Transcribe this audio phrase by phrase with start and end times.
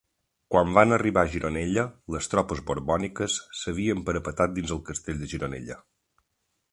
[0.53, 1.83] Quan van arribar a Gironella,
[2.15, 5.79] les tropes borbòniques s'havien parapetat dins del castell de Gironella.